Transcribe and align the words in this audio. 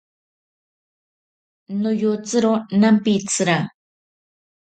Noyotsiro 1.81 2.53
nampitsira. 2.79 3.57